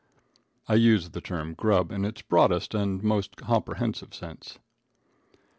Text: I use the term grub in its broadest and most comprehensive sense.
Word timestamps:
I 0.67 0.73
use 0.73 1.11
the 1.11 1.21
term 1.21 1.53
grub 1.53 1.91
in 1.91 2.05
its 2.05 2.23
broadest 2.23 2.73
and 2.73 3.03
most 3.03 3.35
comprehensive 3.35 4.15
sense. 4.15 4.57